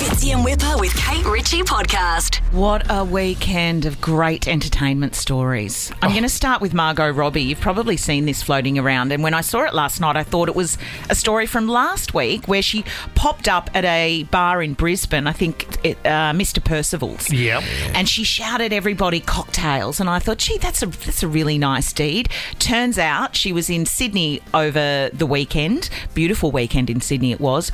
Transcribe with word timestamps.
Fitzy 0.00 0.32
and 0.32 0.42
Whipper 0.42 0.78
with 0.78 0.96
Kate 0.96 1.26
Ritchie 1.26 1.60
podcast. 1.60 2.36
What 2.54 2.86
a 2.88 3.04
weekend 3.04 3.84
of 3.84 4.00
great 4.00 4.48
entertainment 4.48 5.14
stories. 5.14 5.92
I'm 6.00 6.12
going 6.12 6.22
to 6.22 6.28
start 6.30 6.62
with 6.62 6.72
Margot 6.72 7.10
Robbie. 7.10 7.42
You've 7.42 7.60
probably 7.60 7.98
seen 7.98 8.24
this 8.24 8.42
floating 8.42 8.78
around. 8.78 9.12
And 9.12 9.22
when 9.22 9.34
I 9.34 9.42
saw 9.42 9.62
it 9.66 9.74
last 9.74 10.00
night, 10.00 10.16
I 10.16 10.22
thought 10.22 10.48
it 10.48 10.54
was 10.54 10.78
a 11.10 11.14
story 11.14 11.44
from 11.44 11.68
last 11.68 12.14
week 12.14 12.48
where 12.48 12.62
she 12.62 12.82
popped 13.14 13.46
up 13.46 13.68
at 13.74 13.84
a 13.84 14.22
bar 14.30 14.62
in 14.62 14.72
Brisbane, 14.72 15.26
I 15.26 15.32
think 15.32 15.66
it, 15.84 15.98
uh, 16.06 16.32
Mr. 16.32 16.64
Percival's. 16.64 17.30
Yep. 17.30 17.62
And 17.92 18.08
she 18.08 18.24
shouted 18.24 18.72
everybody 18.72 19.20
cocktails. 19.20 20.00
And 20.00 20.08
I 20.08 20.18
thought, 20.18 20.38
gee, 20.38 20.56
that's 20.56 20.82
a, 20.82 20.86
that's 20.86 21.22
a 21.22 21.28
really 21.28 21.58
nice 21.58 21.92
deed. 21.92 22.30
Turns 22.58 22.98
out 22.98 23.36
she 23.36 23.52
was 23.52 23.68
in 23.68 23.84
Sydney 23.84 24.40
over 24.54 25.10
the 25.12 25.26
weekend. 25.26 25.90
Beautiful 26.14 26.50
weekend 26.50 26.88
in 26.88 27.02
Sydney 27.02 27.32
it 27.32 27.40
was. 27.40 27.70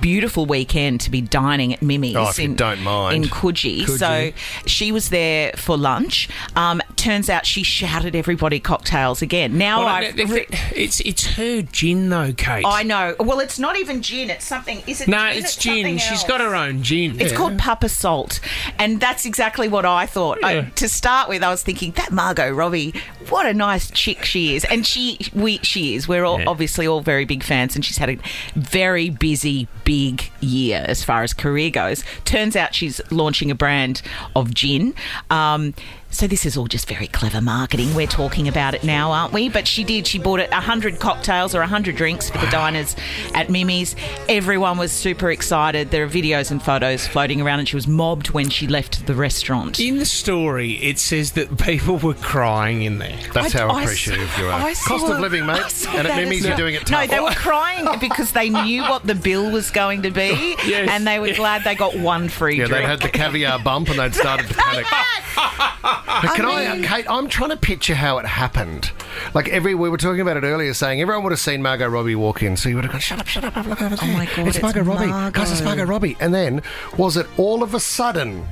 Beautiful 0.00 0.44
weekend 0.46 1.00
to 1.02 1.10
be 1.10 1.20
dining 1.22 1.72
at 1.72 1.80
Mimi's 1.80 2.16
Oh, 2.16 2.28
if 2.28 2.38
you 2.38 2.44
in, 2.46 2.54
don't 2.54 2.82
mind. 2.82 3.16
in 3.24 3.30
Coogee. 3.30 3.86
So 3.88 4.30
she 4.66 4.92
was 4.92 5.08
there 5.08 5.52
for 5.56 5.76
lunch. 5.78 6.28
Um, 6.54 6.79
turns 7.00 7.30
out 7.30 7.46
she 7.46 7.62
shouted 7.62 8.14
everybody 8.14 8.60
cocktails 8.60 9.22
again. 9.22 9.56
Now 9.58 9.78
Well, 9.80 9.88
I've 9.88 10.14
th- 10.14 10.28
th- 10.28 10.48
it's 10.76 11.00
it's 11.00 11.24
her 11.36 11.62
gin 11.62 12.10
though, 12.10 12.32
Kate. 12.32 12.64
I 12.66 12.82
know. 12.82 13.16
Well, 13.18 13.40
it's 13.40 13.58
not 13.58 13.76
even 13.78 14.02
gin. 14.02 14.30
It's 14.30 14.44
something. 14.44 14.82
Is 14.86 15.00
it? 15.00 15.08
no, 15.08 15.30
gin? 15.32 15.38
it's 15.42 15.56
gin. 15.56 15.72
something 15.74 15.98
She's 15.98 16.24
got 16.24 16.40
her 16.40 16.54
own 16.54 16.82
gin. 16.82 17.20
It's 17.20 17.32
called 17.32 17.58
Papa 17.58 17.88
Salt, 17.88 18.40
and 18.78 19.00
that's 19.00 19.24
exactly 19.24 19.66
what 19.66 19.84
I 19.84 20.06
thought. 20.06 20.38
I, 20.44 20.62
to 20.76 20.88
start 20.88 21.28
with, 21.28 21.42
I 21.42 21.48
was 21.50 21.62
thinking 21.62 21.92
that 21.92 22.10
Margot 22.12 22.50
Robbie, 22.50 22.94
what 23.28 23.46
a 23.46 23.54
nice 23.54 23.90
chick 23.90 24.24
she 24.24 24.54
is, 24.54 24.64
and 24.66 24.86
she 24.86 25.18
we 25.34 25.58
she 25.58 25.94
is. 25.94 26.06
We're 26.06 26.24
all 26.24 26.38
Yeah. 26.40 26.44
obviously 26.48 26.86
all 26.86 27.00
very 27.00 27.24
big 27.24 27.42
fans, 27.42 27.74
and 27.74 27.84
she's 27.84 27.98
had 27.98 28.10
a 28.10 28.18
very 28.54 29.08
busy, 29.10 29.68
big 29.84 30.30
year 30.40 30.84
as 30.86 31.02
far 31.02 31.22
as 31.22 31.32
career 31.32 31.70
goes. 31.70 32.04
Turns 32.24 32.56
out 32.56 32.74
she's 32.74 33.00
launching 33.10 33.50
a 33.50 33.54
brand 33.54 34.02
of 34.36 34.52
gin. 34.54 34.94
Um, 35.30 35.74
so 36.10 36.26
this 36.26 36.44
is 36.44 36.56
all 36.56 36.66
just 36.66 36.88
very 36.88 37.06
clever 37.06 37.40
marketing. 37.40 37.94
We're 37.94 38.06
talking 38.06 38.48
about 38.48 38.74
it 38.74 38.82
now, 38.84 39.10
aren't 39.12 39.32
we? 39.32 39.48
But 39.48 39.66
she 39.66 39.84
did. 39.84 40.06
She 40.06 40.18
bought 40.18 40.40
it 40.40 40.52
hundred 40.52 40.98
cocktails 41.00 41.54
or 41.54 41.62
hundred 41.62 41.96
drinks 41.96 42.28
for 42.30 42.38
the 42.38 42.46
diners 42.48 42.96
at 43.34 43.48
Mimi's. 43.50 43.94
Everyone 44.28 44.76
was 44.78 44.92
super 44.92 45.30
excited. 45.30 45.90
There 45.90 46.04
are 46.04 46.08
videos 46.08 46.50
and 46.50 46.62
photos 46.62 47.06
floating 47.06 47.40
around, 47.40 47.60
and 47.60 47.68
she 47.68 47.76
was 47.76 47.86
mobbed 47.86 48.30
when 48.30 48.50
she 48.50 48.66
left 48.66 49.06
the 49.06 49.14
restaurant. 49.14 49.78
In 49.80 49.98
the 49.98 50.04
story, 50.04 50.72
it 50.82 50.98
says 50.98 51.32
that 51.32 51.58
people 51.58 51.96
were 51.98 52.14
crying 52.14 52.82
in 52.82 52.98
there. 52.98 53.18
That's 53.32 53.54
I- 53.54 53.58
how 53.60 53.68
I 53.70 53.82
appreciative 53.84 54.30
saw- 54.30 54.40
you 54.42 54.48
are. 54.48 54.60
Cost 54.84 55.06
of 55.10 55.20
living, 55.20 55.46
mate. 55.46 55.86
And 55.90 56.06
at 56.08 56.16
Mimi's, 56.16 56.44
you're 56.46 56.56
doing 56.56 56.74
it 56.74 56.86
tough. 56.86 57.08
No, 57.08 57.16
they 57.16 57.20
were 57.20 57.30
crying 57.34 57.86
because 58.00 58.32
they 58.32 58.50
knew 58.50 58.82
what 58.82 59.06
the 59.06 59.14
bill 59.14 59.50
was 59.50 59.70
going 59.70 60.02
to 60.02 60.10
be, 60.10 60.56
Yes. 60.66 60.88
and 60.90 61.06
they 61.06 61.18
were 61.18 61.32
glad 61.34 61.64
they 61.64 61.74
got 61.74 61.96
one 61.96 62.28
free 62.28 62.56
Yeah, 62.58 62.66
drink. 62.66 62.82
they'd 62.82 62.88
had 62.90 63.00
the 63.00 63.08
caviar 63.08 63.58
bump 63.58 63.88
and 63.88 63.98
they'd 63.98 64.14
started 64.14 64.48
to 64.48 64.54
panic. 64.54 64.86
But 66.06 66.34
can 66.36 66.44
I, 66.46 66.74
mean- 66.74 66.84
Kate? 66.84 67.06
I'm 67.08 67.28
trying 67.28 67.50
to 67.50 67.56
picture 67.56 67.94
how 67.94 68.18
it 68.18 68.26
happened. 68.26 68.90
Like 69.34 69.48
every, 69.48 69.74
we 69.74 69.88
were 69.88 69.96
talking 69.96 70.20
about 70.20 70.36
it 70.36 70.44
earlier, 70.44 70.72
saying 70.74 71.00
everyone 71.00 71.24
would 71.24 71.32
have 71.32 71.40
seen 71.40 71.62
Margot 71.62 71.88
Robbie 71.88 72.14
walk 72.14 72.42
in, 72.42 72.56
so 72.56 72.68
you 72.68 72.76
would 72.76 72.84
have 72.84 72.92
gone, 72.92 73.00
"Shut 73.00 73.18
up, 73.18 73.26
shut 73.26 73.44
up, 73.44 73.54
look 73.56 73.80
over 73.82 73.96
there. 73.96 73.98
Oh 74.10 74.12
my 74.16 74.26
God, 74.26 74.38
it's 74.46 74.56
it's 74.56 74.62
Margot 74.62 74.82
Robbie, 74.82 75.06
guys, 75.32 75.50
it's 75.50 75.60
Margot." 75.62 75.78
Margot 75.82 75.84
Robbie." 75.90 76.16
And 76.20 76.32
then 76.34 76.62
was 76.96 77.16
it 77.16 77.26
all 77.36 77.62
of 77.62 77.74
a 77.74 77.80
sudden? 77.80 78.46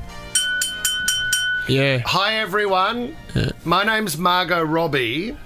Yeah. 1.68 1.98
Hi 2.06 2.36
everyone, 2.36 3.14
my 3.64 3.84
name's 3.84 4.16
Margot 4.16 4.62
Robbie. 4.62 5.36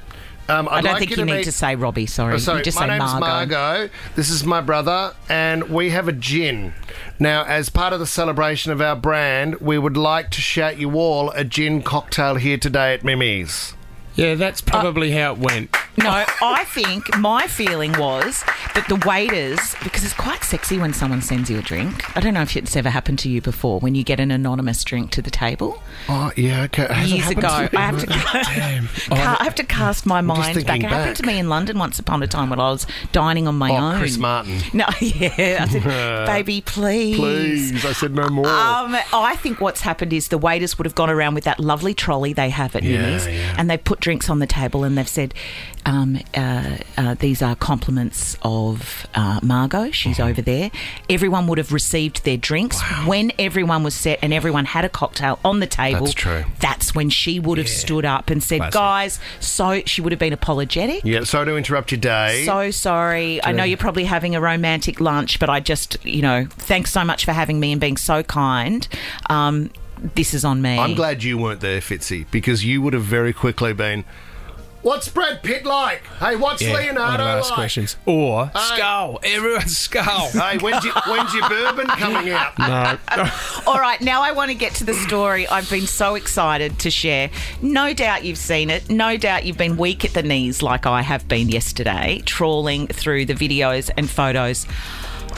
Um, 0.52 0.68
I'd 0.68 0.72
I 0.72 0.80
don't 0.82 0.92
like 0.92 0.98
think 1.00 1.10
you 1.10 1.16
you 1.16 1.22
to 1.22 1.24
need 1.24 1.36
meet- 1.38 1.44
to 1.44 1.52
say 1.52 1.74
Robbie. 1.76 2.06
Sorry, 2.06 2.34
Oh, 2.34 2.38
sorry, 2.38 2.58
you 2.58 2.64
just 2.64 2.78
my 2.78 2.86
say 2.86 2.98
name's 2.98 3.12
Margot. 3.14 3.54
Margot. 3.56 3.90
This 4.16 4.28
is 4.30 4.44
my 4.44 4.60
brother, 4.60 5.14
and 5.28 5.64
we 5.70 5.90
have 5.90 6.08
a 6.08 6.12
gin. 6.12 6.74
Now, 7.18 7.44
as 7.44 7.68
part 7.70 7.92
of 7.92 8.00
the 8.00 8.06
celebration 8.06 8.72
of 8.72 8.80
our 8.80 8.96
brand, 8.96 9.56
we 9.60 9.78
would 9.78 9.96
like 9.96 10.30
to 10.32 10.40
shout 10.40 10.78
you 10.78 10.92
all 10.94 11.30
a 11.30 11.44
gin 11.44 11.82
cocktail 11.82 12.34
here 12.34 12.58
today 12.58 12.92
at 12.94 13.04
Mimi's. 13.04 13.74
Yeah, 14.14 14.34
that's 14.34 14.60
probably 14.60 15.12
how 15.12 15.32
it 15.32 15.38
went. 15.38 15.74
No, 15.98 16.24
I 16.42 16.64
think 16.68 17.16
my 17.18 17.46
feeling 17.46 17.92
was 17.98 18.42
that 18.74 18.86
the 18.88 18.96
waiters, 19.06 19.74
because 19.84 20.04
it's 20.04 20.14
quite 20.14 20.42
sexy 20.42 20.78
when 20.78 20.94
someone 20.94 21.20
sends 21.20 21.50
you 21.50 21.58
a 21.58 21.62
drink. 21.62 22.16
I 22.16 22.20
don't 22.20 22.32
know 22.32 22.40
if 22.42 22.56
it's 22.56 22.74
ever 22.76 22.88
happened 22.88 23.18
to 23.20 23.28
you 23.28 23.42
before 23.42 23.78
when 23.78 23.94
you 23.94 24.02
get 24.02 24.18
an 24.18 24.30
anonymous 24.30 24.82
drink 24.84 25.10
to 25.12 25.22
the 25.22 25.30
table. 25.30 25.82
Oh, 26.08 26.32
yeah, 26.34 26.62
okay. 26.64 26.86
Has 26.92 27.12
Years 27.12 27.28
ago. 27.28 27.46
I 27.46 27.68
have 27.74 28.00
to, 28.00 28.06
Damn. 28.06 28.86
ca- 28.88 29.36
I 29.40 29.44
have 29.44 29.54
to 29.56 29.64
cast 29.64 30.06
my 30.06 30.22
mind 30.22 30.64
back. 30.66 30.80
It 30.80 30.86
happened 30.86 31.16
to 31.16 31.26
me 31.26 31.38
in 31.38 31.50
London 31.50 31.78
once 31.78 31.98
upon 31.98 32.22
a 32.22 32.26
time 32.26 32.48
when 32.48 32.58
I 32.58 32.70
was 32.70 32.86
dining 33.12 33.46
on 33.46 33.56
my 33.56 33.70
Oh, 33.70 33.76
own. 33.92 33.98
Chris 33.98 34.16
Martin. 34.16 34.60
No, 34.72 34.86
yeah, 35.00 35.58
I 35.60 35.68
said, 35.68 36.26
baby, 36.26 36.62
please. 36.62 37.16
Please, 37.18 37.84
I 37.84 37.92
said 37.92 38.14
no 38.14 38.28
more. 38.30 38.46
Um, 38.46 38.96
I 39.12 39.36
think 39.36 39.60
what's 39.60 39.82
happened 39.82 40.12
is 40.14 40.28
the 40.28 40.38
waiters 40.38 40.78
would 40.78 40.86
have 40.86 40.94
gone 40.94 41.10
around 41.10 41.34
with 41.34 41.44
that 41.44 41.60
lovely 41.60 41.92
trolley 41.92 42.32
they 42.32 42.48
have 42.48 42.74
at 42.74 42.82
Yeah, 42.82 43.22
yeah. 43.28 43.54
and 43.58 43.68
they've 43.68 43.82
put 43.82 44.00
drinks 44.00 44.30
on 44.30 44.38
the 44.38 44.46
table, 44.46 44.82
and 44.84 44.96
they've 44.96 45.06
said, 45.08 45.34
um, 45.84 46.18
uh, 46.34 46.76
uh, 46.96 47.14
"These 47.14 47.42
are 47.42 47.54
compliments 47.56 48.36
of 48.42 49.06
uh, 49.14 49.40
Margot. 49.42 49.90
She's 49.90 50.18
Mm-hmm. 50.18 50.28
over 50.30 50.42
there." 50.42 50.70
Everyone 51.10 51.46
would 51.46 51.58
have 51.58 51.72
received 51.72 52.24
their 52.24 52.36
drinks 52.36 52.80
when 53.06 53.32
everyone 53.38 53.82
was 53.82 53.94
set, 53.94 54.18
and 54.22 54.32
everyone 54.32 54.64
had 54.66 54.84
a 54.84 54.88
cocktail 54.88 55.38
on 55.44 55.60
the 55.60 55.66
table. 55.66 56.00
That's 56.06 56.14
true. 56.14 56.44
That's 56.60 56.94
when 56.94 57.10
she 57.10 57.40
would 57.40 57.58
have 57.58 57.68
stood 57.68 58.04
up 58.04 58.30
and 58.30 58.42
said, 58.42 58.58
Classic. 58.58 58.72
"Guys," 58.74 59.20
so 59.40 59.82
she 59.86 60.00
would 60.00 60.12
have 60.12 60.18
been 60.18 60.32
apologetic. 60.32 61.02
yeah, 61.04 61.24
sorry 61.24 61.46
to 61.46 61.56
interrupt 61.56 61.90
your 61.92 62.00
day. 62.00 62.44
So 62.46 62.70
sorry. 62.70 63.42
I 63.42 63.52
know 63.52 63.64
you're 63.64 63.76
probably 63.78 64.04
having 64.04 64.34
a 64.36 64.40
romantic 64.40 65.00
lunch, 65.00 65.38
but 65.40 65.48
I 65.50 65.60
just, 65.60 66.04
you 66.04 66.22
know, 66.22 66.46
thanks 66.50 66.92
so 66.92 67.04
much 67.04 67.24
for 67.24 67.32
having 67.32 67.58
me 67.60 67.72
and 67.72 67.80
being 67.80 67.96
so 67.96 68.22
kind. 68.22 68.86
Um, 69.28 69.70
this 70.14 70.34
is 70.34 70.44
on 70.44 70.60
me. 70.62 70.78
I'm 70.78 70.94
glad 70.94 71.22
you 71.22 71.38
weren't 71.38 71.60
there, 71.60 71.80
Fitzy, 71.80 72.26
because 72.30 72.64
you 72.64 72.82
would 72.82 72.92
have 72.92 73.04
very 73.04 73.32
quickly 73.32 73.72
been. 73.72 74.04
What's 74.82 75.08
Brad 75.08 75.44
Pitt 75.44 75.64
like? 75.64 76.02
Hey, 76.18 76.34
what's 76.34 76.60
Yeah, 76.60 76.72
Leonardo 76.74 77.24
like? 77.24 77.52
questions. 77.52 77.96
Or 78.04 78.50
skull. 78.54 79.20
Everyone's 79.22 79.76
skull. 79.76 80.28
Hey, 80.30 80.58
when's 80.58 80.84
your, 80.84 80.94
when's 81.06 81.32
your 81.32 81.48
bourbon 81.48 81.86
coming 81.86 82.30
out? 82.30 82.58
no. 82.58 82.98
All 83.68 83.78
right, 83.78 84.00
now 84.00 84.22
I 84.22 84.32
want 84.32 84.50
to 84.50 84.56
get 84.56 84.74
to 84.76 84.84
the 84.84 84.94
story 84.94 85.46
I've 85.46 85.70
been 85.70 85.86
so 85.86 86.16
excited 86.16 86.80
to 86.80 86.90
share. 86.90 87.30
No 87.62 87.94
doubt 87.94 88.24
you've 88.24 88.38
seen 88.38 88.70
it. 88.70 88.90
No 88.90 89.16
doubt 89.16 89.44
you've 89.44 89.56
been 89.56 89.76
weak 89.76 90.04
at 90.04 90.14
the 90.14 90.22
knees 90.24 90.62
like 90.62 90.84
I 90.84 91.02
have 91.02 91.28
been 91.28 91.48
yesterday, 91.48 92.20
trawling 92.26 92.88
through 92.88 93.26
the 93.26 93.34
videos 93.34 93.88
and 93.96 94.10
photos 94.10 94.66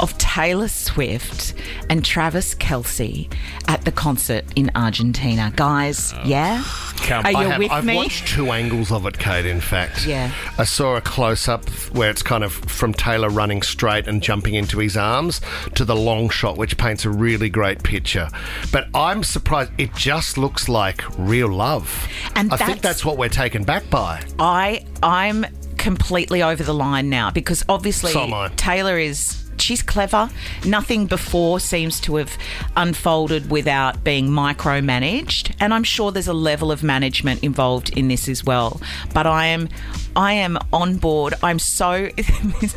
of 0.00 0.16
Taylor 0.19 0.69
Swift 0.69 1.55
and 1.91 2.05
Travis 2.05 2.55
Kelce 2.55 3.31
at 3.69 3.84
the 3.84 3.93
concert 3.93 4.44
in 4.56 4.71
Argentina. 4.75 5.53
Guys, 5.55 6.15
oh. 6.16 6.22
yeah? 6.25 6.65
Come 7.04 7.26
Are 7.26 7.32
you 7.32 7.37
I 7.38 7.44
have, 7.44 7.59
with 7.59 7.70
I've 7.70 7.84
me? 7.84 7.97
watched 7.97 8.26
two 8.28 8.50
angles 8.50 8.91
of 8.91 9.04
it, 9.04 9.19
Kate, 9.19 9.44
in 9.44 9.60
fact. 9.60 10.06
Yeah. 10.06 10.32
I 10.56 10.65
saw 10.65 10.97
a 10.97 11.03
close 11.03 11.48
up 11.48 11.69
where 11.92 12.09
it's 12.09 12.22
kind 12.22 12.42
of 12.42 12.53
from 12.54 12.94
Taylor 12.94 13.28
running 13.28 13.60
straight 13.60 14.09
and 14.09 14.22
jumping 14.22 14.54
into 14.54 14.78
his 14.78 14.97
arms 14.97 15.43
to 15.75 15.84
the 15.84 15.94
long 15.94 16.31
shot, 16.31 16.56
which 16.56 16.78
paints 16.78 17.04
a 17.04 17.10
really 17.10 17.50
great 17.50 17.82
picture. 17.82 18.31
But 18.72 18.88
I'm 18.94 19.22
surprised. 19.22 19.72
It 19.76 19.94
just 19.94 20.38
looks 20.38 20.66
like 20.69 21.03
real 21.19 21.48
love. 21.53 22.09
And 22.37 22.50
I 22.53 22.56
think 22.56 22.69
that's- 22.81 22.81
that's 22.81 23.04
what 23.04 23.19
we're 23.19 23.28
taken 23.28 23.64
back 23.64 23.88
by. 23.91 24.22
I 24.38 24.84
I'm 25.03 25.44
completely 25.76 26.43
over 26.43 26.62
the 26.62 26.72
line 26.72 27.10
now 27.10 27.31
because 27.31 27.62
obviously 27.69 28.12
So. 28.12 28.48
Taylor 28.56 28.98
is 28.98 29.44
she's 29.60 29.82
clever. 29.82 30.28
Nothing 30.65 31.06
before 31.06 31.60
seems 31.60 32.00
to 32.00 32.16
have 32.16 32.37
unfolded 32.76 33.50
without 33.50 34.04
being 34.04 34.28
micromanaged, 34.28 35.54
and 35.60 35.72
I'm 35.75 35.84
sure 35.84 36.10
there's 36.12 36.28
a 36.28 36.32
level 36.34 36.70
of 36.72 36.82
management 36.82 37.42
involved 37.42 37.97
in 37.97 38.09
this 38.09 38.28
as 38.28 38.44
well. 38.44 38.81
But 39.12 39.26
I 39.26 39.47
am 39.47 39.69
I 40.16 40.32
am 40.34 40.59
on 40.72 40.97
board. 40.97 41.34
I'm 41.43 41.59
so 41.59 42.09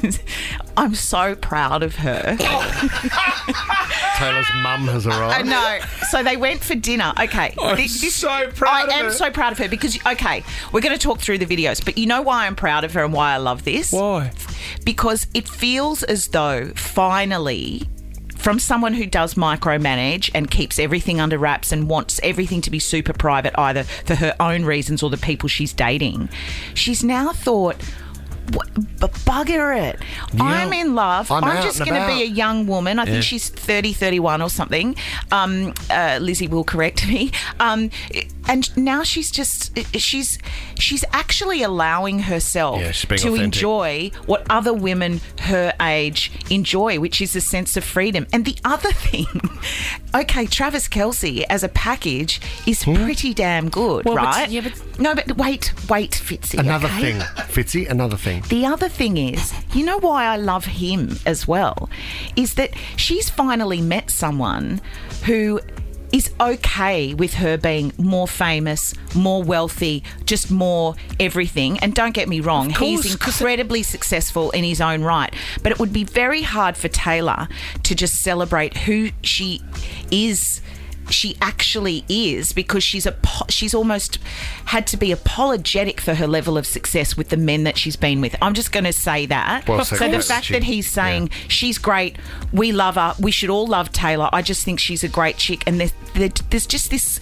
I'm 0.77 0.95
so 0.95 1.35
proud 1.35 1.83
of 1.83 1.95
her. 1.97 2.35
Taylor's 4.17 4.47
mum 4.63 4.87
has 4.87 5.05
arrived. 5.07 5.33
I 5.33 5.41
know. 5.43 5.79
So 6.09 6.23
they 6.23 6.37
went 6.37 6.63
for 6.63 6.75
dinner. 6.75 7.13
Okay. 7.19 7.53
I'm 7.61 7.75
Thi- 7.77 7.87
so 7.87 8.49
proud 8.55 8.89
I 8.89 8.93
am 8.99 9.05
her. 9.05 9.11
so 9.11 9.29
proud 9.31 9.51
of 9.51 9.57
her 9.59 9.67
because, 9.69 9.97
okay, 10.05 10.43
we're 10.71 10.81
going 10.81 10.95
to 10.97 11.01
talk 11.01 11.19
through 11.19 11.37
the 11.39 11.45
videos, 11.45 11.83
but 11.83 11.97
you 11.97 12.05
know 12.07 12.21
why 12.21 12.45
I'm 12.47 12.55
proud 12.55 12.83
of 12.83 12.93
her 12.93 13.03
and 13.03 13.13
why 13.13 13.33
I 13.33 13.37
love 13.37 13.63
this? 13.63 13.91
Why? 13.91 14.31
Because 14.87 15.27
it 15.33 15.49
feels 15.49 16.01
as 16.03 16.27
though 16.27 16.71
finally. 16.75 17.89
From 18.37 18.57
someone 18.57 18.93
who 18.93 19.05
does 19.05 19.33
micromanage 19.33 20.31
and 20.33 20.49
keeps 20.49 20.79
everything 20.79 21.19
under 21.19 21.37
wraps 21.37 21.73
and 21.73 21.89
wants 21.89 22.21
everything 22.23 22.61
to 22.61 22.71
be 22.71 22.79
super 22.79 23.11
private, 23.11 23.53
either 23.59 23.83
for 23.83 24.15
her 24.15 24.33
own 24.39 24.63
reasons 24.63 25.03
or 25.03 25.09
the 25.09 25.17
people 25.17 25.49
she's 25.49 25.73
dating, 25.73 26.29
she's 26.73 27.03
now 27.03 27.33
thought, 27.33 27.75
"What- 28.53 28.73
bugger 29.25 29.77
it. 29.77 29.99
I'm 30.39 30.71
in 30.71 30.95
love. 30.95 31.29
I'm 31.31 31.43
I'm, 31.43 31.63
just 31.63 31.79
going 31.79 31.99
to 32.01 32.07
be 32.07 32.23
a 32.23 32.27
young 32.27 32.65
woman. 32.67 32.99
I 32.99 33.05
think 33.05 33.23
she's 33.23 33.49
30, 33.49 33.91
31 33.91 34.41
or 34.41 34.49
something. 34.49 34.95
Um, 35.33 35.73
uh, 35.89 36.19
Lizzie 36.21 36.47
will 36.47 36.63
correct 36.63 37.05
me. 37.07 37.31
Um, 37.59 37.89
and 38.47 38.75
now 38.77 39.03
she's 39.03 39.29
just 39.31 39.77
she's 39.97 40.37
she's 40.79 41.03
actually 41.13 41.63
allowing 41.63 42.19
herself 42.19 42.79
Yeah, 42.79 42.91
to 42.91 43.13
authentic. 43.15 43.41
enjoy 43.41 44.11
what 44.25 44.45
other 44.49 44.73
women 44.73 45.21
her 45.41 45.73
age 45.81 46.31
enjoy, 46.49 46.99
which 46.99 47.21
is 47.21 47.35
a 47.35 47.41
sense 47.41 47.77
of 47.77 47.83
freedom. 47.83 48.27
And 48.33 48.45
the 48.45 48.57
other 48.63 48.91
thing, 49.07 49.27
okay, 50.15 50.45
Travis 50.45 50.87
Kelce 50.87 51.43
as 51.49 51.63
a 51.63 51.69
package 51.69 52.39
is 52.65 52.83
hmm? 52.83 52.95
pretty 52.95 53.33
damn 53.33 53.69
good, 53.69 54.05
Well, 54.05 54.15
but- 54.15 54.25
right? 54.25 54.49
yeah, 54.49 54.61
but- 54.61 54.99
no, 54.99 55.13
but 55.13 55.37
wait, 55.37 55.71
wait, 55.89 56.11
Fitzy. 56.11 56.57
Another 56.59 56.87
okay? 56.87 57.13
thing, 57.13 57.19
Fitzy, 57.53 57.89
another 57.89 58.17
thing. 58.17 58.43
The 58.49 58.65
other 58.65 58.89
thing 58.89 59.17
is, 59.17 59.53
you 59.73 59.85
know 59.85 59.99
why 59.99 60.25
I 60.25 60.37
love 60.37 60.65
him 60.65 61.17
as 61.25 61.47
well? 61.47 61.89
Is 62.35 62.55
that 62.55 62.71
she's 62.95 63.29
finally 63.29 63.81
met 63.81 64.09
someone 64.09 64.81
who 65.25 65.59
is 66.11 66.31
okay 66.39 67.13
with 67.13 67.35
her 67.35 67.57
being 67.57 67.91
more 67.97 68.27
famous, 68.27 68.93
more 69.15 69.43
wealthy, 69.43 70.03
just 70.25 70.49
more 70.49 70.95
everything. 71.19 71.79
And 71.79 71.93
don't 71.93 72.13
get 72.13 72.29
me 72.29 72.39
wrong, 72.39 72.73
course, 72.73 73.03
he's 73.03 73.13
incredibly 73.13 73.83
successful 73.83 74.51
in 74.51 74.63
his 74.63 74.81
own 74.81 75.03
right. 75.03 75.33
But 75.63 75.71
it 75.71 75.79
would 75.79 75.93
be 75.93 76.03
very 76.03 76.41
hard 76.41 76.77
for 76.77 76.87
Taylor 76.87 77.47
to 77.83 77.95
just 77.95 78.21
celebrate 78.21 78.77
who 78.77 79.09
she 79.21 79.61
is 80.11 80.61
she 81.09 81.35
actually 81.41 82.03
is 82.09 82.53
because 82.53 82.83
she's 82.83 83.05
a 83.05 83.15
she's 83.49 83.73
almost 83.73 84.19
had 84.65 84.85
to 84.87 84.97
be 84.97 85.11
apologetic 85.11 86.01
for 86.01 86.13
her 86.15 86.27
level 86.27 86.57
of 86.57 86.65
success 86.65 87.15
with 87.17 87.29
the 87.29 87.37
men 87.37 87.63
that 87.63 87.77
she's 87.77 87.95
been 87.95 88.21
with. 88.21 88.35
I'm 88.41 88.53
just 88.53 88.71
going 88.71 88.83
to 88.85 88.93
say 88.93 89.25
that. 89.27 89.67
Well 89.67 89.83
so 89.85 89.95
said, 89.95 90.11
the 90.11 90.21
fact 90.21 90.45
She- 90.45 90.53
that 90.53 90.63
he's 90.63 90.89
saying 90.89 91.29
she's 91.47 91.77
great, 91.77 92.17
we 92.51 92.71
love 92.71 92.95
her, 92.95 93.15
we 93.19 93.31
should 93.31 93.49
all 93.49 93.67
love 93.67 93.91
Taylor. 93.91 94.29
I 94.33 94.41
just 94.41 94.63
think 94.65 94.79
she's 94.79 95.03
a 95.03 95.07
great 95.09 95.37
chick, 95.37 95.63
and 95.67 95.79
there's, 95.79 95.93
there's 96.49 96.65
just 96.67 96.91
this. 96.91 97.19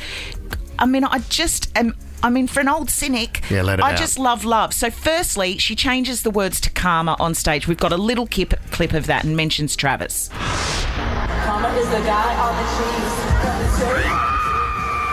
I 0.80 0.86
mean, 0.86 1.04
I 1.04 1.20
just 1.30 1.76
am. 1.78 1.96
I 2.24 2.30
mean, 2.30 2.48
for 2.48 2.60
an 2.60 2.68
old 2.70 2.90
cynic, 2.90 3.42
Yeah, 3.52 3.62
let 3.62 3.80
it 3.80 3.86
I 3.86 3.92
out. 3.92 3.98
just 4.00 4.18
love 4.18 4.44
love. 4.46 4.74
So, 4.74 4.90
firstly, 4.90 5.58
she 5.60 5.76
changes 5.76 6.24
the 6.24 6.32
words 6.32 6.60
to 6.62 6.70
karma 6.72 7.16
on 7.20 7.36
stage. 7.36 7.68
We've 7.68 7.78
got 7.78 7.92
a 7.92 7.98
little 7.98 8.26
clip, 8.26 8.54
clip 8.72 8.94
of 8.94 9.06
that 9.06 9.24
and 9.26 9.36
mentions 9.38 9.76
Travis. 9.76 10.30
Mama 10.32 11.70
is 11.78 11.88
the 11.90 12.00
guy 12.00 12.36
on 12.36 12.56
the 12.56 12.66
cheese. 12.72 13.25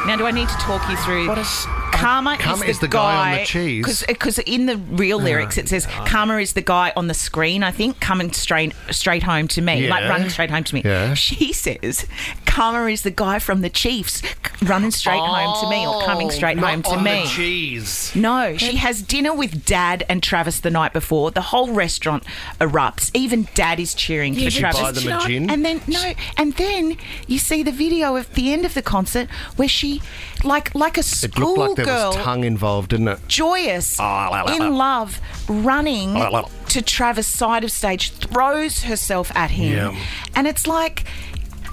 Now, 0.07 0.17
do 0.17 0.27
I 0.27 0.31
need 0.31 0.49
to 0.49 0.55
talk 0.57 0.89
you 0.89 0.97
through? 0.99 1.29
What 1.29 1.39
is- 1.39 1.67
Karma, 2.03 2.37
Karma 2.39 2.65
is, 2.65 2.71
is 2.71 2.79
the 2.81 2.89
guy 2.89 3.33
on 3.33 3.39
the 3.39 3.45
cheese. 3.45 4.05
Because 4.07 4.39
in 4.41 4.67
the 4.67 4.77
real 4.77 5.19
lyrics 5.19 5.57
it 5.57 5.69
says 5.69 5.87
Karma 5.87 6.39
is 6.39 6.53
the 6.55 6.63
guy 6.63 6.93
on 6.97 7.07
the 7.07 7.15
screen. 7.15 7.63
I 7.63 7.71
think 7.71 8.01
coming 8.01 8.33
straight 8.33 8.75
straight 8.91 9.23
home 9.23 9.49
to 9.49 9.61
me, 9.61 9.89
like 9.89 10.09
running 10.09 10.29
straight 10.29 10.51
home 10.51 10.65
to 10.65 10.75
me. 10.75 10.83
Yeah. 10.85 11.15
She 11.15 11.53
says 11.53 12.07
Karma 12.47 12.87
is 12.87 13.03
the 13.03 13.11
guy 13.11 13.39
from 13.39 13.61
the 13.61 13.71
Chiefs 13.71 14.23
running 14.63 14.91
straight 14.91 15.19
home 15.19 15.61
to 15.63 15.71
me 15.71 15.87
or 15.87 16.03
coming 16.03 16.29
oh, 16.29 16.31
straight 16.31 16.57
Not 16.57 16.71
home 16.71 16.83
to 16.83 16.91
on 16.91 17.05
me. 17.05 17.23
The 17.23 17.29
cheese. 17.29 18.15
No, 18.15 18.57
she 18.57 18.77
has 18.77 19.03
dinner 19.03 19.35
with 19.35 19.65
Dad 19.65 20.05
and 20.09 20.23
Travis 20.23 20.61
the 20.61 20.71
night 20.71 20.93
before. 20.93 21.31
The 21.31 21.41
whole 21.41 21.73
restaurant 21.73 22.25
erupts. 22.61 23.11
Even 23.15 23.49
Dad 23.55 23.81
is 23.81 23.95
cheering 23.95 24.35
for 24.35 24.51
Travis. 24.51 24.81
buy 24.81 24.93
them 24.93 25.13
a 25.13 25.21
gin? 25.27 25.51
And 25.51 25.65
then 25.65 25.81
no, 25.87 26.13
and 26.37 26.55
then 26.55 26.97
you 27.27 27.39
see 27.39 27.63
the 27.63 27.73
video 27.73 28.17
of 28.17 28.33
the 28.35 28.53
end 28.53 28.65
of 28.65 28.75
the 28.75 28.83
concert 28.83 29.29
where 29.57 29.69
she, 29.69 30.03
like 30.45 30.75
like 30.75 30.97
a 30.97 31.01
It 31.01 31.39
looked 31.39 31.59
like 31.59 31.77
there 31.77 31.85
schoolgirl, 31.87 32.09
was 32.09 32.17
tongue 32.17 32.45
involved, 32.45 32.91
didn't 32.91 33.09
it? 33.09 33.21
joyous, 33.29 33.99
Ah, 34.01 34.29
la, 34.31 34.43
la, 34.43 34.53
la. 34.55 34.67
in 34.67 34.75
love, 34.75 35.21
running 35.49 36.15
La, 36.15 36.29
la, 36.29 36.41
la. 36.41 36.49
to 36.71 36.83
Travis' 36.83 37.27
side 37.27 37.65
of 37.65 37.71
stage, 37.73 38.11
throws 38.13 38.83
herself 38.85 39.31
at 39.37 39.51
him, 39.53 39.73
Yeah. 39.95 39.97
and 40.35 40.47
it's 40.47 40.67
like. 40.67 41.05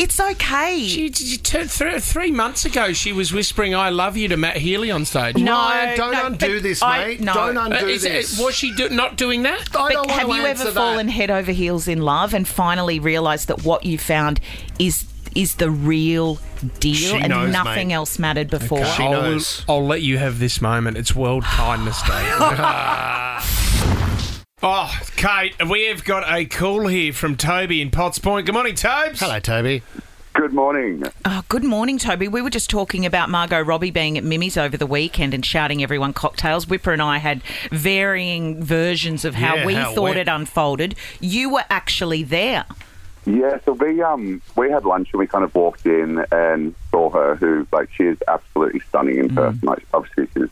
It's 0.01 0.17
okay. 0.17 0.79
She, 0.87 1.11
she, 1.11 1.35
t- 1.35 1.65
th- 1.67 2.01
three 2.01 2.31
months 2.31 2.63
ago, 2.63 2.93
she 2.93 3.11
was 3.11 3.33
whispering 3.33 3.75
"I 3.75 3.89
love 3.89 4.15
you" 4.15 4.29
to 4.29 4.37
Matt 4.37 4.55
Healy 4.55 4.89
on 4.91 5.03
stage. 5.03 5.35
no, 5.35 5.41
No, 5.43 5.93
don't 5.97 6.11
no, 6.13 6.25
undo 6.27 6.53
but 6.55 6.63
this, 6.63 6.81
I- 6.81 7.05
mate. 7.05 7.19
no. 7.19 7.33
Don't 7.33 7.57
Uh, 7.57 7.61
undo 7.65 7.85
is 7.85 8.05
it- 8.05 8.11
this. 8.13 8.39
was 8.39 8.55
she 8.55 8.71
do- 8.73 8.87
not 8.87 9.17
doing 9.17 9.43
that? 9.43 9.75
I 9.77 9.91
don't 9.91 10.09
have 10.09 10.29
want 10.29 10.37
you 10.39 10.43
to 10.45 10.49
ever 10.51 10.61
answer 10.61 10.71
fallen 10.73 11.09
head 11.09 11.29
over 11.29 11.51
heels 11.51 11.89
in 11.89 12.01
love 12.01 12.33
and 12.33 12.47
finally 12.47 12.97
realised 12.97 13.49
that 13.49 13.65
what 13.65 13.85
you 13.85 13.97
found 13.97 14.39
is 14.79 15.03
is 15.35 15.55
the 15.55 15.69
real 15.71 16.39
deal 16.79 16.93
She 16.95 17.17
and 17.17 17.29
knows, 17.29 17.51
nothing 17.53 17.89
mate. 17.89 17.93
else 17.93 18.19
mattered 18.19 18.49
before? 18.49 18.85
She 18.85 19.03
I'll, 19.03 19.11
knows. 19.11 19.63
I'll 19.67 19.85
let 19.85 20.01
you 20.01 20.17
have 20.17 20.39
this 20.39 20.61
moment. 20.61 20.97
It's 20.97 21.15
World 21.15 21.43
Kindness 21.43 22.01
Day. 22.03 22.09
oh, 24.63 24.99
Kate, 25.15 25.55
we 25.69 25.85
have 25.87 26.03
got 26.03 26.23
a 26.31 26.45
call 26.45 26.87
here 26.87 27.13
from 27.13 27.35
Toby 27.37 27.81
in 27.81 27.91
Potts 27.91 28.19
Point. 28.19 28.45
Good 28.45 28.53
morning, 28.53 28.75
Tobes. 28.75 29.19
Hello, 29.19 29.39
Toby. 29.39 29.83
Good 30.33 30.53
morning. 30.53 31.03
Oh, 31.25 31.43
good 31.49 31.63
morning, 31.63 31.97
Toby. 31.97 32.27
We 32.27 32.41
were 32.41 32.51
just 32.51 32.69
talking 32.69 33.05
about 33.05 33.29
Margot 33.29 33.61
Robbie 33.61 33.91
being 33.91 34.17
at 34.17 34.23
Mimi's 34.23 34.57
over 34.57 34.77
the 34.77 34.85
weekend 34.85 35.33
and 35.33 35.43
shouting 35.45 35.81
everyone 35.83 36.13
cocktails. 36.13 36.67
Whipper 36.67 36.93
and 36.93 37.01
I 37.01 37.17
had 37.17 37.41
varying 37.71 38.63
versions 38.63 39.25
of 39.25 39.35
how 39.35 39.55
Yeah, 39.55 39.65
we 39.65 39.73
how 39.73 39.93
thought 39.93 40.01
wet. 40.03 40.17
it 40.17 40.27
unfolded. 40.27 40.95
You 41.19 41.49
were 41.49 41.63
actually 41.69 42.23
there. 42.23 42.63
Yeah, 43.29 43.59
so 43.63 43.73
we 43.73 44.01
um 44.01 44.41
we 44.55 44.71
had 44.71 44.85
lunch 44.85 45.09
and 45.13 45.19
we 45.19 45.27
kind 45.27 45.43
of 45.43 45.53
walked 45.53 45.85
in 45.85 46.25
and 46.31 46.73
saw 46.89 47.09
her. 47.11 47.35
Who 47.35 47.67
like 47.71 47.89
she 47.93 48.03
is 48.03 48.17
absolutely 48.27 48.79
stunning 48.81 49.17
in 49.17 49.35
person. 49.35 49.59
Like 49.63 49.85
obviously 49.93 50.27
she's 50.33 50.49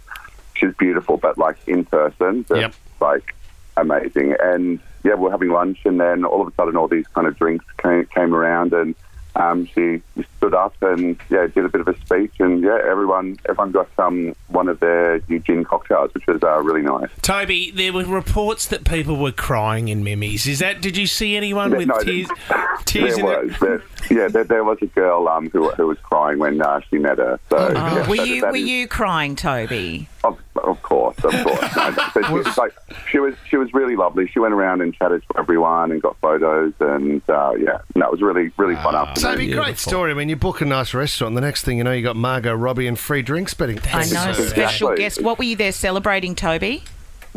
she's 0.54 0.76
beautiful, 0.76 1.18
but 1.18 1.38
like 1.38 1.58
in 1.68 1.86
person, 1.86 2.46
just, 2.48 2.60
Yep. 2.62 2.74
like 3.02 3.36
amazing. 3.78 4.36
And 4.42 4.80
yeah, 5.04 5.16
we 5.16 5.22
we're 5.22 5.32
having 5.32 5.50
lunch, 5.50 5.80
and 5.86 6.00
then 6.00 6.24
all 6.26 6.42
of 6.42 6.48
a 6.48 6.52
sudden, 6.56 6.76
all 6.76 6.88
these 6.88 7.08
kind 7.08 7.28
of 7.28 7.38
drinks 7.38 7.66
came, 7.78 8.06
came 8.08 8.34
around, 8.36 8.74
and 8.74 8.94
um, 9.40 9.66
she 9.68 10.02
stood 10.38 10.54
up 10.54 10.74
and 10.82 11.18
yeah, 11.30 11.48
did 11.48 11.66
a 11.66 11.70
bit 11.70 11.82
of 11.82 11.88
a 11.88 11.98
speech, 12.02 12.34
and 12.40 12.62
yeah, 12.64 12.78
everyone 12.90 13.38
everyone 13.48 13.72
got 13.72 13.88
um 14.00 14.36
one 14.48 14.68
of 14.68 14.80
their 14.80 15.22
new 15.30 15.40
gin 15.40 15.64
cocktails, 15.64 16.14
which 16.14 16.26
was 16.28 16.42
uh, 16.44 16.62
really 16.62 16.82
nice. 16.82 17.10
Toby, 17.22 17.72
there 17.72 17.94
were 17.94 18.06
reports 18.06 18.66
that 18.68 18.84
people 18.84 19.16
were 19.18 19.32
crying 19.32 19.88
in 19.88 20.04
Mimi's. 20.04 20.48
Is 20.48 20.60
that? 20.60 20.82
Did 20.82 20.98
you 20.98 21.08
see 21.08 21.36
anyone 21.38 21.72
Yeah, 21.72 21.78
with 21.78 21.88
no, 21.88 22.00
tears? 22.00 22.28
there- 22.50 22.68
Tears 22.86 23.16
there 23.18 23.20
in 23.20 23.26
their- 23.26 23.44
was. 23.46 23.60
There, 23.60 23.84
yeah, 24.10 24.28
there, 24.30 24.44
there 24.46 24.64
was 24.64 24.78
a 24.82 24.86
girl 24.88 25.28
um, 25.28 25.50
who, 25.50 25.70
who 25.72 25.88
was 25.88 25.98
crying 26.00 26.40
when 26.40 26.62
uh, 26.62 26.80
she 26.90 26.98
met 26.98 27.18
her. 27.18 27.40
So, 27.50 27.58
yeah, 27.74 28.08
were 28.08 28.16
that- 28.16 28.28
you 28.28 28.42
that 28.42 28.52
were 28.52 28.58
is- 28.58 28.68
you 28.68 28.88
crying, 28.88 29.36
Toby? 29.36 30.08
Of, 30.24 30.40
of 30.70 30.82
course, 30.84 31.18
of 31.24 31.32
course. 31.44 31.60
No, 31.78 31.92
but 32.14 32.26
she, 32.26 32.34
was 32.34 32.58
like, 32.58 32.74
she 33.10 33.20
was 33.20 33.36
she 33.50 33.58
was 33.58 33.74
really 33.74 33.96
lovely. 33.96 34.28
She 34.28 34.40
went 34.40 34.54
around 34.54 34.82
and 34.82 34.94
chatted 34.94 35.22
to 35.32 35.40
everyone 35.40 35.92
and 35.92 36.02
got 36.02 36.18
photos, 36.20 36.74
and 36.80 37.22
uh, 37.30 37.54
yeah, 37.58 37.80
no, 37.96 38.08
it 38.08 38.12
was 38.12 38.22
really 38.22 38.52
really 38.58 38.76
fun 38.76 38.96
afternoon. 38.96 39.32
Toby, 39.32 39.46
great 39.48 39.56
Beautiful. 39.66 39.90
story. 39.92 40.12
I 40.12 40.14
mean, 40.16 40.30
you 40.30 40.36
book 40.36 40.62
a 40.62 40.66
nice 40.66 40.94
restaurant, 40.94 41.32
and 41.32 41.38
the 41.38 41.42
next 41.42 41.64
thing 41.64 41.78
you 41.78 41.84
know, 41.84 41.92
you 41.92 42.04
got 42.04 42.16
Margot 42.16 42.54
Robbie 42.56 42.88
and 42.88 42.98
free 42.98 43.22
drinks. 43.22 43.54
But 43.54 43.70
I 43.94 44.00
know, 44.06 44.34
special 44.34 44.90
Exactly. 44.90 44.96
guest. 44.98 45.22
What 45.22 45.38
were 45.38 45.46
you 45.46 45.56
there 45.56 45.72
celebrating, 45.72 46.36
Toby? 46.36 46.84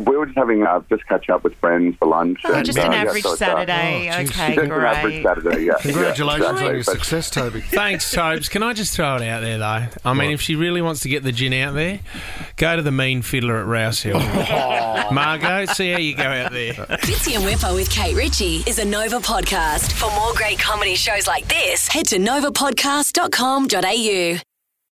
We 0.05 0.17
were 0.17 0.25
just 0.25 0.37
having 0.37 0.63
uh, 0.63 0.81
just 0.89 1.05
catch 1.07 1.29
up 1.29 1.43
with 1.43 1.55
friends 1.55 1.95
for 1.97 2.07
lunch. 2.07 2.39
Oh, 2.45 2.53
and, 2.53 2.65
just 2.65 2.77
uh, 2.79 2.83
an 2.83 2.91
yeah, 2.91 2.97
average 3.01 3.23
so 3.23 3.33
uh, 3.33 3.35
Saturday. 3.35 4.09
Oh, 4.11 4.21
geez. 4.21 4.31
okay, 4.31 4.55
Just 4.55 4.65
an 4.67 4.71
average. 4.71 5.23
Saturday. 5.23 5.65
Yeah. 5.65 5.73
congratulations 5.79 6.61
yeah, 6.61 6.67
on 6.67 6.75
your 6.75 6.83
But- 6.83 6.85
success, 6.85 7.29
Toby. 7.29 7.61
Thanks, 7.71 8.11
Tobes. 8.11 8.49
Can 8.49 8.63
I 8.63 8.73
just 8.73 8.95
throw 8.95 9.15
it 9.15 9.21
out 9.23 9.41
there, 9.41 9.57
though? 9.57 9.85
I 10.03 10.13
mean, 10.13 10.31
if 10.31 10.41
she 10.41 10.55
really 10.55 10.81
wants 10.81 11.01
to 11.01 11.09
get 11.09 11.23
the 11.23 11.31
gin 11.31 11.53
out 11.53 11.73
there, 11.73 11.99
go 12.57 12.75
to 12.75 12.81
the 12.81 12.91
Mean 12.91 13.21
Fiddler 13.21 13.59
at 13.59 13.65
Rouse 13.65 14.01
Hill. 14.01 14.19
Margot, 15.11 15.65
see 15.73 15.91
how 15.91 15.97
you 15.99 16.15
go 16.15 16.23
out 16.23 16.51
there. 16.51 16.73
Fitzy 16.73 17.35
and 17.35 17.45
Whipper 17.45 17.73
with 17.73 17.89
Kate 17.89 18.15
Ritchie 18.15 18.63
is 18.67 18.79
a 18.79 18.85
Nova 18.85 19.19
podcast. 19.19 19.91
For 19.93 20.09
more 20.15 20.33
great 20.35 20.59
comedy 20.59 20.95
shows 20.95 21.27
like 21.27 21.47
this, 21.47 21.87
head 21.87 22.07
to 22.07 22.17
novapodcast.com.au. 22.17 24.50